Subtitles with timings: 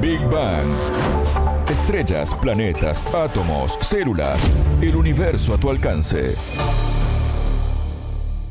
[0.00, 0.66] Big Bang.
[1.68, 4.40] Estrellas, planetas, átomos, células,
[4.80, 6.34] el universo a tu alcance.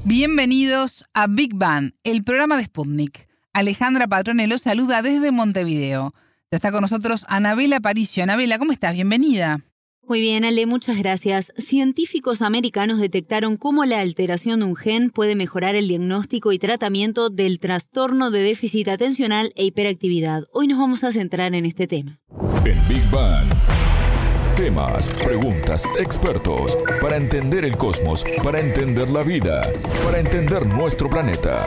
[0.03, 3.27] Bienvenidos a Big Bang, el programa de Sputnik.
[3.51, 6.13] Alejandra Patrone los saluda desde Montevideo.
[6.51, 8.21] Ya está con nosotros Anabela Paricio.
[8.21, 8.93] Anabela, ¿cómo estás?
[8.93, 9.59] Bienvenida.
[10.09, 11.53] Muy bien, Ale, muchas gracias.
[11.55, 17.29] Científicos americanos detectaron cómo la alteración de un gen puede mejorar el diagnóstico y tratamiento
[17.29, 20.45] del trastorno de déficit atencional e hiperactividad.
[20.51, 22.19] Hoy nos vamos a centrar en este tema.
[22.65, 23.47] En Big Bang.
[24.57, 29.61] Temas, preguntas, expertos, para entender el cosmos, para entender la vida,
[30.03, 31.63] para entender nuestro planeta.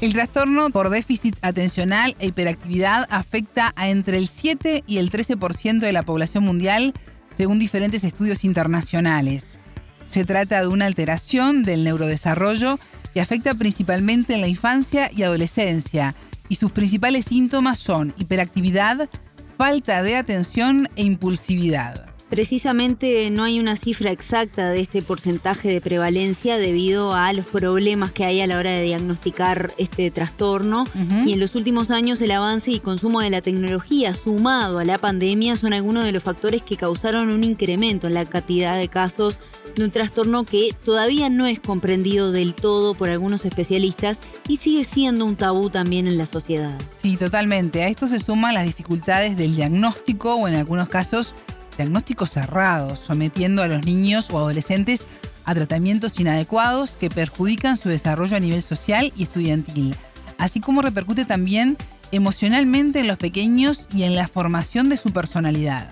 [0.00, 5.80] El trastorno por déficit atencional e hiperactividad afecta a entre el 7 y el 13%
[5.80, 6.94] de la población mundial,
[7.36, 9.58] según diferentes estudios internacionales.
[10.06, 12.78] Se trata de una alteración del neurodesarrollo
[13.12, 16.14] que afecta principalmente en la infancia y adolescencia,
[16.48, 19.10] y sus principales síntomas son hiperactividad,
[19.58, 22.09] falta de atención e impulsividad.
[22.30, 28.12] Precisamente no hay una cifra exacta de este porcentaje de prevalencia debido a los problemas
[28.12, 30.84] que hay a la hora de diagnosticar este trastorno
[31.26, 34.98] y en los últimos años el avance y consumo de la tecnología sumado a la
[34.98, 39.40] pandemia son algunos de los factores que causaron un incremento en la cantidad de casos
[39.74, 44.84] de un trastorno que todavía no es comprendido del todo por algunos especialistas y sigue
[44.84, 46.78] siendo un tabú también en la sociedad.
[47.02, 47.82] Sí, totalmente.
[47.82, 51.34] A esto se suman las dificultades del diagnóstico o en algunos casos
[51.80, 55.06] diagnósticos cerrados, sometiendo a los niños o adolescentes
[55.44, 59.96] a tratamientos inadecuados que perjudican su desarrollo a nivel social y estudiantil,
[60.36, 61.78] así como repercute también
[62.12, 65.88] emocionalmente en los pequeños y en la formación de su personalidad.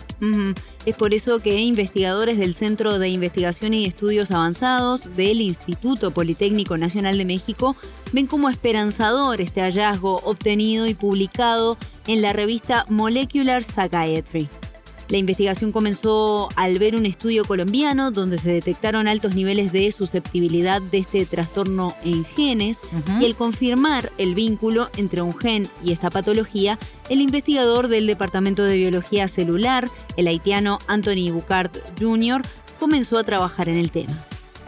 [0.85, 6.77] Es por eso que investigadores del Centro de Investigación y Estudios Avanzados del Instituto Politécnico
[6.77, 7.77] Nacional de México
[8.13, 14.49] ven como esperanzador este hallazgo obtenido y publicado en la revista Molecular Psychiatry.
[15.09, 20.83] La investigación comenzó al ver un estudio colombiano donde se detectaron altos niveles de susceptibilidad
[20.83, 22.79] de este trastorno en genes
[23.19, 28.65] y al confirmar el vínculo entre un gen y esta patología, el investigador del Departamento
[28.65, 29.87] de Biología Celular,
[30.19, 32.43] el haitiano Anthony Bucard Jr.,
[32.79, 34.13] comenzó a trabajar en el tema.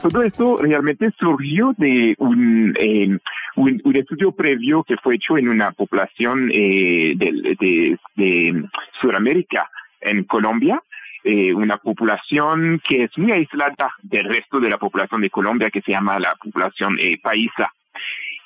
[0.01, 3.19] Todo esto realmente surgió de un, eh,
[3.57, 8.65] un, estudio previo que fue hecho en una población eh, de, de
[9.03, 9.69] Sudamérica
[10.01, 10.83] en Colombia,
[11.23, 15.83] eh, una población que es muy aislada del resto de la población de Colombia, que
[15.83, 17.73] se llama la población eh, paisa.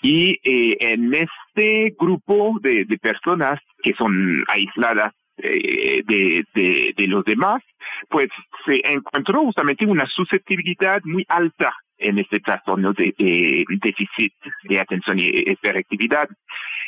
[0.02, 7.62] Y eh, en este grupo de, personas que son aisladas de, de, los demás,
[8.08, 8.28] pues
[8.66, 14.32] se encontró justamente una susceptibilidad muy alta en este trastorno de, de déficit
[14.64, 16.28] de atención y hiperactividad.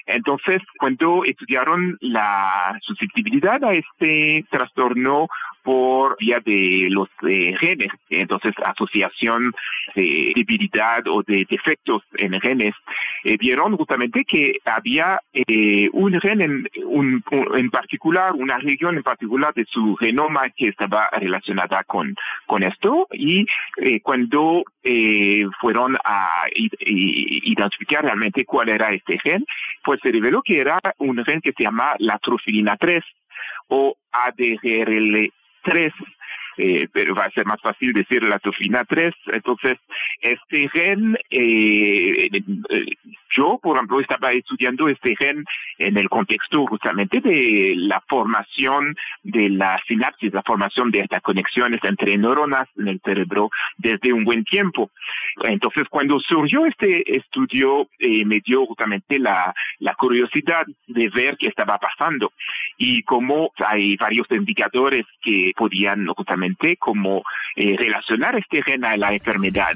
[0.06, 5.28] Entonces, cuando estudiaron la susceptibilidad a este trastorno
[5.66, 9.52] por vía de los eh, genes, entonces asociación
[9.96, 12.72] de debilidad o de defectos en genes,
[13.24, 17.24] eh, vieron justamente que había eh, un gen en, un,
[17.56, 22.14] en particular, una región en particular de su genoma que estaba relacionada con,
[22.46, 23.44] con esto y
[24.02, 24.62] cuando
[25.60, 29.44] fueron a identificar realmente cuál era este gen,
[29.84, 33.02] pues se reveló que era un gen que se llama la trofilina 3
[33.68, 35.92] o ADGRL 3
[36.58, 39.14] eh, va a ser más fácil decir la trofina 3.
[39.26, 39.76] Entonces,
[40.20, 42.96] este gen, eh, eh,
[43.36, 45.44] yo, por ejemplo, estaba estudiando este gen
[45.78, 51.80] en el contexto justamente de la formación de la sinapsis, la formación de estas conexiones
[51.82, 54.90] entre neuronas en el cerebro desde un buen tiempo.
[55.42, 59.54] Entonces, cuando surgió este estudio, me dio justamente la
[59.98, 62.32] curiosidad de ver qué estaba pasando
[62.76, 67.22] y cómo hay varios indicadores que podían justamente como
[67.56, 69.74] eh, relacionar este gen a la enfermedad.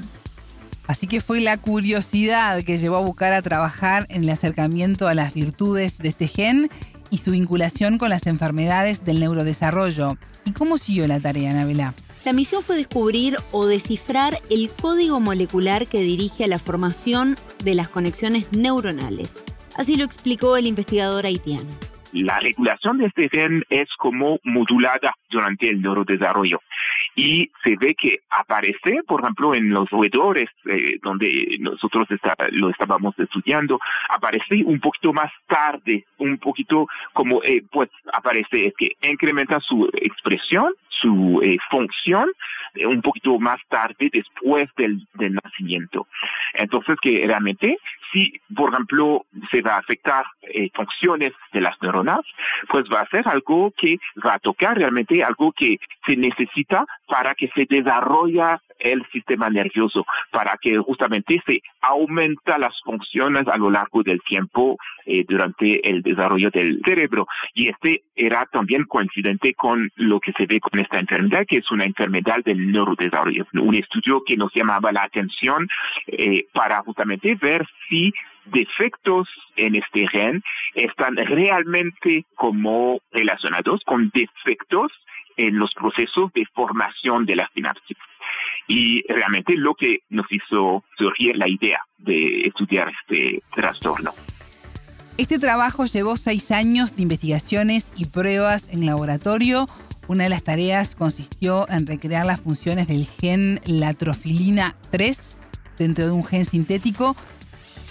[0.87, 5.15] Así que fue la curiosidad que llevó a buscar a trabajar en el acercamiento a
[5.15, 6.69] las virtudes de este gen
[7.11, 10.17] y su vinculación con las enfermedades del neurodesarrollo.
[10.45, 11.95] ¿Y cómo siguió la tarea, Anabela?
[12.25, 17.75] La misión fue descubrir o descifrar el código molecular que dirige a la formación de
[17.75, 19.37] las conexiones neuronales.
[19.77, 25.69] Así lo explicó el investigador haitiano la regulación de este gen es como modulada durante
[25.69, 26.61] el neurodesarrollo
[27.15, 32.09] y se ve que aparece, por ejemplo, en los roedores eh, donde nosotros
[32.51, 33.79] lo estábamos estudiando,
[34.09, 39.91] aparece un poquito más tarde, un poquito como, eh, pues aparece es que incrementa su
[39.95, 42.31] expresión, su eh, función,
[42.87, 46.07] un poquito más tarde después del, del nacimiento.
[46.55, 47.79] Entonces que realmente
[48.13, 50.25] si, por ejemplo, se va a afectar
[50.75, 52.21] funciones de las neuronas,
[52.69, 57.35] pues va a ser algo que va a tocar realmente algo que se necesita para
[57.35, 63.69] que se desarrolle el sistema nervioso, para que justamente se aumenta las funciones a lo
[63.69, 67.27] largo del tiempo eh, durante el desarrollo del cerebro.
[67.53, 71.71] Y este era también coincidente con lo que se ve con esta enfermedad, que es
[71.71, 73.47] una enfermedad del neurodesarrollo.
[73.55, 75.69] Un estudio que nos llamaba la atención
[76.07, 78.13] eh, para justamente ver si
[78.47, 80.43] defectos en este gen
[80.75, 84.91] están realmente como relacionados con defectos
[85.41, 87.97] en los procesos de formación de la sinapsis.
[88.69, 94.13] Y realmente lo que nos hizo surgir la idea de estudiar este trastorno.
[95.17, 99.67] Este trabajo llevó seis años de investigaciones y pruebas en laboratorio.
[100.09, 105.39] Una de las tareas consistió en recrear las funciones del gen latrofilina 3
[105.79, 107.17] dentro de un gen sintético.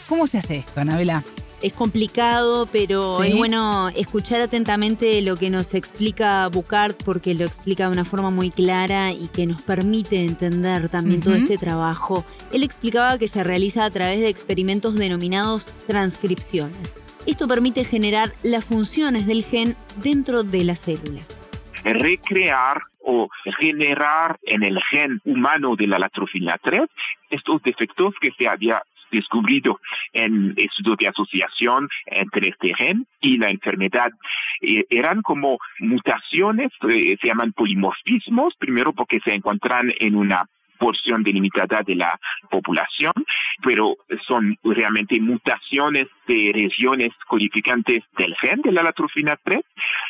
[0.07, 1.24] ¿Cómo se hace esto, Anabela?
[1.61, 7.88] Es complicado, pero es bueno escuchar atentamente lo que nos explica Bucard porque lo explica
[7.88, 12.25] de una forma muy clara y que nos permite entender también todo este trabajo.
[12.53, 16.94] Él explicaba que se realiza a través de experimentos denominados transcripciones.
[17.25, 21.21] Esto permite generar las funciones del gen dentro de la célula.
[21.83, 23.27] Recrear o
[23.59, 26.81] generar en el gen humano de la latrofilina 3
[27.31, 29.79] estos defectos que se había descubrido
[30.13, 34.11] en estudios de asociación entre este gen y la enfermedad.
[34.61, 40.45] Eh, eran como mutaciones, eh, se llaman polimorfismos, primero porque se encuentran en una
[40.79, 43.13] porción delimitada de la población,
[43.61, 49.61] pero son realmente mutaciones de regiones codificantes del gen de la latrofina 3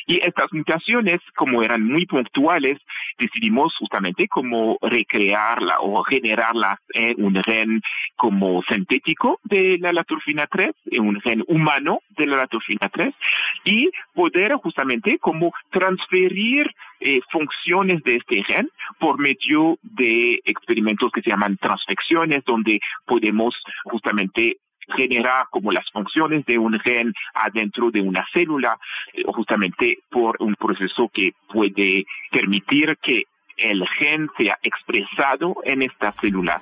[0.07, 2.77] y estas mutaciones, como eran muy puntuales,
[3.17, 7.81] decidimos justamente cómo recrearla o generarla en un gen
[8.15, 13.13] como sintético de la latrofina 3, en un gen humano de la latrofina 3
[13.65, 16.69] y poder justamente como transferir
[16.99, 18.69] eh, funciones de este gen
[18.99, 23.55] por medio de experimentos que se llaman transfecciones, donde podemos
[23.85, 24.57] justamente
[24.95, 28.77] generar como las funciones de un gen adentro de una célula,
[29.13, 33.23] eh, justamente por un proceso que puede permitir que
[33.57, 36.61] el gen sea expresado en esta célula.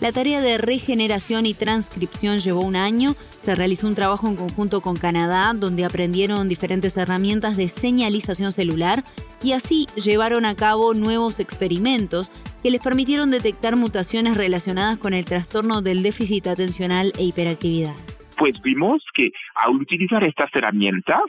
[0.00, 3.16] La tarea de regeneración y transcripción llevó un año.
[3.40, 9.02] Se realizó un trabajo en conjunto con Canadá, donde aprendieron diferentes herramientas de señalización celular
[9.42, 12.30] y así llevaron a cabo nuevos experimentos
[12.62, 17.94] que les permitieron detectar mutaciones relacionadas con el trastorno del déficit atencional e hiperactividad
[18.38, 21.22] pues vimos que al utilizar estas herramientas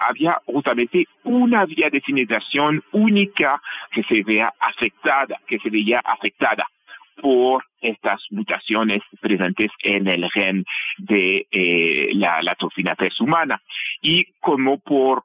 [0.00, 3.60] había justamente una vía de señalización única
[3.90, 6.64] que se veía afectada, que se veía afectada
[7.20, 10.64] por estas mutaciones presentes en el gen
[10.98, 13.60] de eh, la, la 3 humana.
[14.00, 15.24] Y como por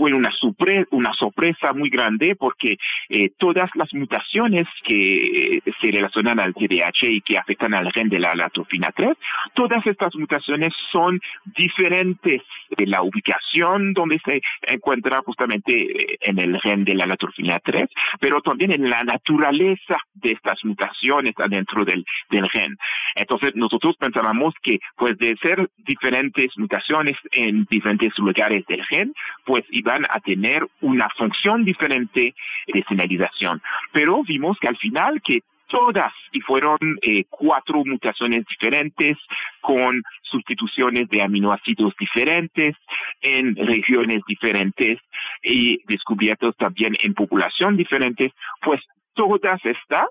[0.00, 2.78] fue una, sorpresa muy grande porque
[3.10, 8.18] eh, todas las mutaciones que se relacionan al TDAH y que afectan al gen de
[8.18, 9.10] la latrofina 3,
[9.52, 12.40] todas estas mutaciones son diferentes
[12.78, 17.86] de la ubicación donde se encuentra justamente eh, en el gen de la latrofina 3,
[18.20, 22.06] pero también en la naturaleza de estas mutaciones adentro del,
[22.52, 22.78] gen.
[23.16, 29.12] Entonces nosotros pensábamos que puede ser diferentes mutaciones en diferentes lugares del gen,
[29.44, 32.34] pues iban a tener una función diferente
[32.66, 33.60] de señalización.
[33.92, 39.16] Pero vimos que al final que todas, y fueron eh, cuatro mutaciones diferentes
[39.60, 42.74] con sustituciones de aminoácidos diferentes
[43.20, 44.98] en regiones diferentes
[45.42, 48.32] y descubiertos también en población diferentes,
[48.62, 48.80] pues
[49.14, 50.08] todas estas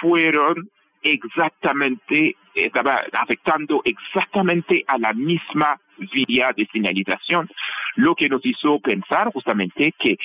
[0.00, 0.68] fueron
[1.02, 5.80] exactamente, estaba afectando exactamente a la misma
[6.12, 7.48] vía de señalización,
[7.96, 10.16] lo que nos hizo pensar justamente que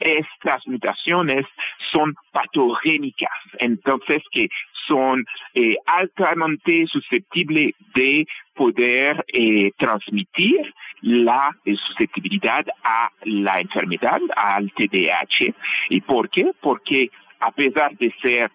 [0.00, 1.44] estas mutaciones
[1.92, 4.48] son patogénicas, entonces que
[4.88, 14.72] son eh, altamente susceptibles de poder eh, transmitir la eh, susceptibilidad a la enfermedad, al
[14.72, 15.54] TDAH.
[15.90, 16.50] ¿Y por qué?
[16.60, 17.10] Porque
[17.40, 18.50] a pesar de ser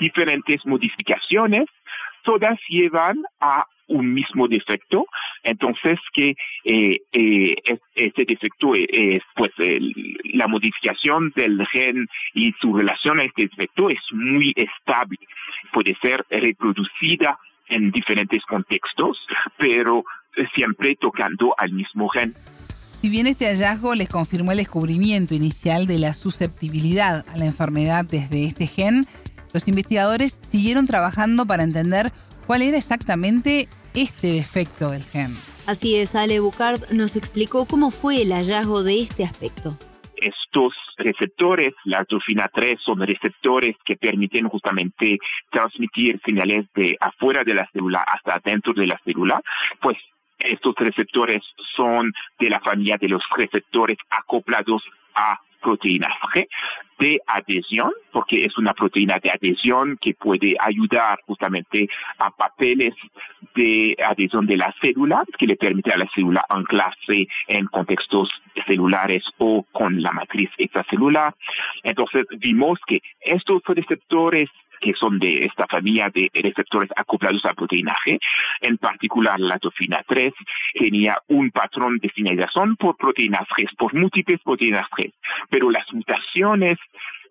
[0.00, 1.66] diferentes modificaciones,
[2.22, 5.06] todas llevan a un mismo defecto,
[5.42, 7.56] entonces que eh, eh,
[7.96, 9.50] este defecto es pues
[10.32, 15.18] la modificación del gen y su relación a este defecto es muy estable,
[15.72, 17.36] puede ser reproducida
[17.68, 19.18] en diferentes contextos,
[19.56, 20.04] pero
[20.54, 22.34] siempre tocando al mismo gen.
[23.02, 28.04] Si bien este hallazgo les confirmó el descubrimiento inicial de la susceptibilidad a la enfermedad
[28.04, 29.06] desde este gen,
[29.52, 32.12] los investigadores siguieron trabajando para entender
[32.46, 35.36] cuál era exactamente este defecto del gen.
[35.66, 39.76] Así es, Ale Bucard nos explicó cómo fue el hallazgo de este aspecto
[40.20, 45.18] estos receptores, la dopamina 3, son receptores que permiten justamente
[45.50, 49.40] transmitir señales de afuera de la célula hasta dentro de la célula,
[49.80, 49.96] pues
[50.38, 51.42] estos receptores
[51.76, 54.82] son de la familia de los receptores acoplados
[55.14, 56.48] a proteína G
[56.98, 61.88] de adhesión, porque es una proteína de adhesión que puede ayudar justamente
[62.18, 62.94] a papeles
[63.54, 68.28] de adhesión de la célula, que le permite a la célula anclarse en contextos
[68.66, 71.34] celulares o con la matriz extracelular.
[71.82, 74.50] Entonces vimos que estos receptores
[74.80, 78.18] que son de esta familia de receptores acoplados a proteína G,
[78.60, 80.32] en particular la tofina 3,
[80.74, 85.12] tenía un patrón de señalización por proteínas G, por múltiples proteínas G,
[85.48, 86.78] pero las mutaciones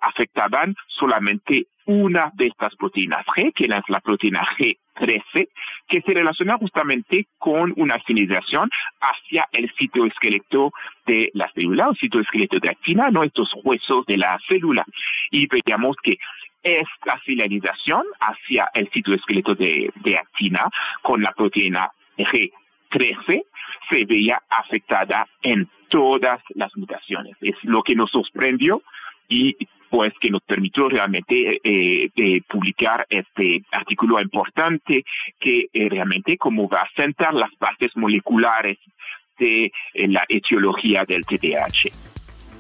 [0.02, 5.50] afectaban solamente una de estas proteínas G, que es la proteína G13,
[5.88, 8.70] que se relaciona justamente con una señalización
[9.02, 10.72] hacia el citoesqueleto
[11.08, 13.24] de la célula, o citoesqueleto de actina, ¿no?
[13.24, 14.86] estos huesos de la célula.
[15.32, 16.20] Y veíamos que
[16.64, 20.70] esta finalización hacia el citoesqueleto de, de actina
[21.02, 23.44] con la proteína G13
[23.90, 27.36] se veía afectada en todas las mutaciones.
[27.42, 28.84] Es lo que nos sorprendió
[29.28, 29.56] y
[29.90, 35.04] pues que nos permitió realmente eh, publicar este artículo importante
[35.40, 38.78] que eh, realmente como va a sentar las bases moleculares
[39.40, 41.90] de eh, la etiología del TDAH.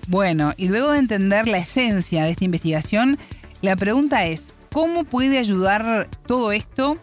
[0.08, 3.20] Bueno, y luego de entender la esencia de esta investigación,
[3.62, 6.98] la pregunta es, ¿cómo puede ayudar todo esto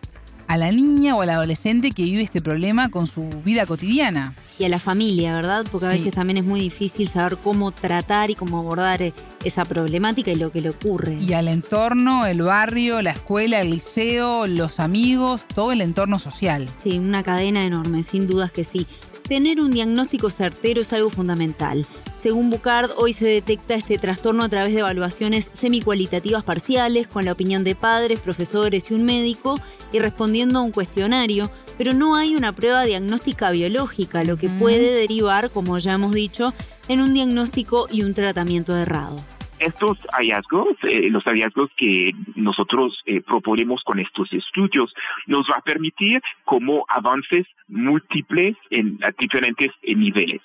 [0.46, 4.34] a la niña o al adolescente que vive este problema con su vida cotidiana?
[4.58, 5.66] Y a la familia, ¿verdad?
[5.70, 9.12] Porque a veces también es muy difícil saber cómo tratar y cómo abordar eh,
[9.44, 11.18] esa problemática y lo que le ocurre.
[11.20, 16.70] Y al entorno, el barrio, la escuela, el liceo, los amigos, todo el entorno social.
[16.82, 18.86] Sí, una cadena enorme, sin dudas que sí.
[19.28, 21.84] Tener un diagnóstico certero es algo fundamental.
[22.20, 27.32] Según Bucard, hoy se detecta este trastorno a través de evaluaciones semicualitativas parciales con la
[27.32, 29.58] opinión de padres, profesores y un médico
[29.92, 34.92] y respondiendo a un cuestionario, pero no hay una prueba diagnóstica biológica, lo que puede
[34.92, 36.54] derivar, como ya hemos dicho,
[36.86, 39.16] en un diagnóstico y un tratamiento errado
[39.58, 44.94] estos hallazgos, eh, los hallazgos que nosotros eh, proponemos con estos estudios,
[45.26, 50.40] nos va a permitir como avances múltiples en diferentes niveles.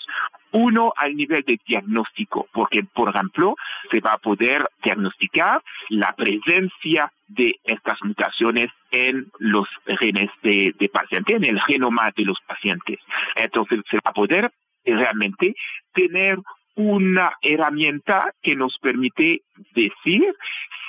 [0.54, 3.56] Uno al nivel de diagnóstico, porque, por ejemplo,
[3.90, 9.68] se va a poder diagnosticar la presencia de estas mutaciones en los
[10.00, 13.00] genes de, de paciente, en el genoma de los pacientes.
[13.36, 14.52] Entonces, se va a poder
[14.84, 15.56] realmente
[15.94, 16.38] tener
[16.76, 19.42] una herramienta que nos permite
[19.74, 20.34] decir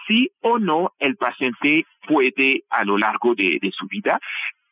[0.06, 4.20] si o no el paciente puede a lo largo de, su vida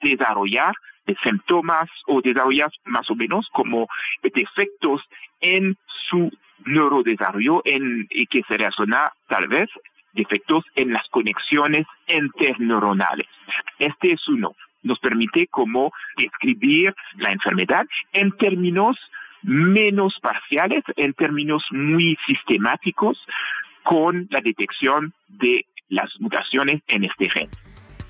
[0.01, 0.75] desarrollar
[1.23, 3.89] síntomas o desarrollar más o menos como
[4.23, 5.03] defectos
[5.41, 5.77] en
[6.09, 6.31] su
[6.65, 9.69] neurodesarrollo en, y que se relaciona tal vez
[10.13, 13.27] defectos en las conexiones interneuronales.
[13.79, 14.55] Este es uno.
[14.83, 18.97] Nos permite como describir la enfermedad en términos
[19.43, 23.19] menos parciales en términos muy sistemáticos
[23.85, 27.49] con la detección de las mutaciones en este gen.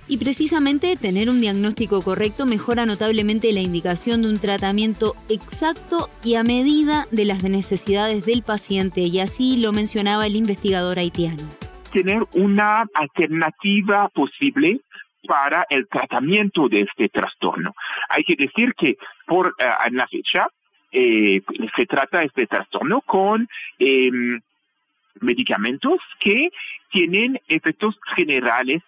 [0.09, 6.35] Y precisamente tener un diagnóstico correcto mejora notablemente la indicación de un tratamiento exacto y
[6.35, 11.49] a medida de las necesidades del paciente, y así lo mencionaba el investigador haitiano.
[11.93, 14.81] Tener una alternativa posible
[15.29, 17.75] para el tratamiento de este trastorno.
[18.09, 18.97] Hay que decir que
[19.27, 19.55] por
[19.87, 20.49] en la fecha
[20.92, 21.42] eh,
[21.76, 24.40] se trata este trastorno con em,
[25.20, 26.50] medicamentos que
[26.90, 28.82] tienen efectos generales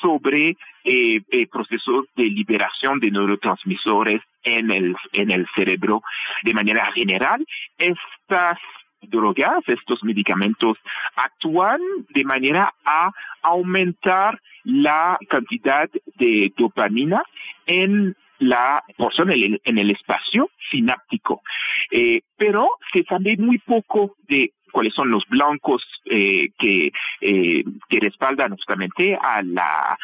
[0.00, 6.02] sobre eh, eh, procesos de liberación de neurotransmisores en el, en el cerebro.
[6.42, 7.46] De manera general,
[7.78, 8.58] estas
[9.02, 10.78] drogas, estos medicamentos,
[11.16, 13.10] actúan de manera a
[13.42, 17.22] aumentar la cantidad de dopamina
[17.66, 21.42] en la porción en el, espacio sináptico.
[21.90, 28.00] Eh, pero se sabe muy poco de cuáles son los blancos eh, que, eh, que
[28.00, 29.98] respaldan justamente a la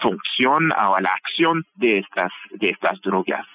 [0.00, 3.46] función o a la acción de estas, de estas drogas.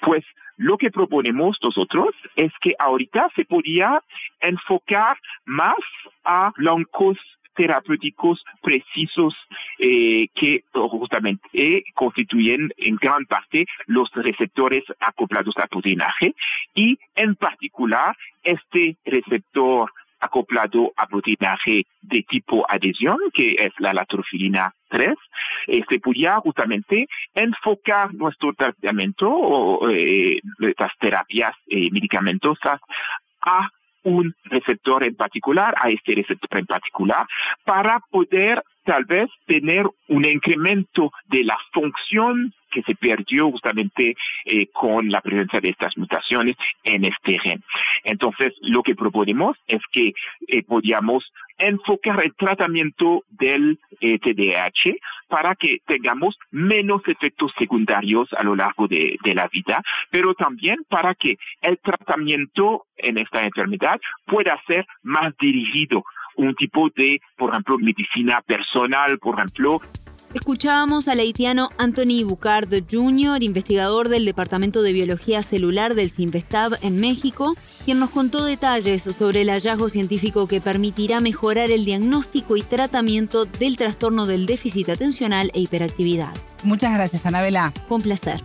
[0.00, 0.24] Pues
[0.56, 4.02] lo que proponemos nosotros es que ahorita se podía
[4.40, 5.76] enfocar más
[6.24, 7.18] a blancos
[7.54, 9.34] terapéuticos precisos
[9.78, 16.34] eh, que justamente constituyen en gran parte los receptores acoplados a proteína G
[16.74, 19.90] y en particular este receptor
[20.22, 25.14] acoplado a proteína G de tipo adhesión, que es la latrofilina 3,
[25.88, 32.80] se podía justamente enfocar nuestro tratamiento o eh, estas terapias eh, medicamentosas
[33.44, 33.68] a
[34.04, 37.26] un receptor en particular, a este receptor en particular,
[37.64, 44.16] para poder tal vez tener un incremento de la función que se perdió justamente
[44.46, 47.62] eh, con la presencia de estas mutaciones en este gen.
[48.02, 50.14] Entonces, lo que proponemos es que
[50.48, 54.96] eh, podíamos enfocar el tratamiento del eh, TDAH
[55.28, 60.84] para que tengamos menos efectos secundarios a lo largo de, de la vida, pero también
[60.88, 66.04] para que el tratamiento en esta enfermedad pueda ser más dirigido.
[66.36, 69.80] Un tipo de, por ejemplo, medicina personal, por ejemplo,
[70.34, 76.96] Escuchábamos al haitiano Anthony Bucard Jr., investigador del Departamento de Biología Celular del CIMBESTAB en
[76.96, 82.62] México, quien nos contó detalles sobre el hallazgo científico que permitirá mejorar el diagnóstico y
[82.62, 86.32] tratamiento del trastorno del déficit atencional e hiperactividad.
[86.64, 87.74] Muchas gracias, Anabela.
[87.90, 88.40] Un placer.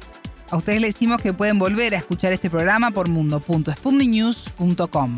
[0.50, 5.16] A ustedes les decimos que pueden volver a escuchar este programa por mundo.spundinews.com.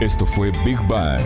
[0.00, 1.22] Esto fue Big Bang